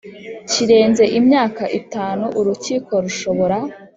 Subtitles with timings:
[0.49, 3.57] Kirenze imyaka itanu urukiko rushobora